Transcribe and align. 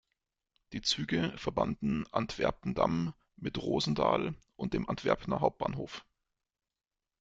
Die 0.73 0.81
Züge 0.81 1.31
verbanden 1.37 2.07
Antwerpen-Dam 2.11 3.13
mit 3.35 3.59
Roosendaal 3.61 4.33
und 4.55 4.73
dem 4.73 4.89
Antwerpener 4.89 5.41
Hauptbahnhof. 5.41 6.03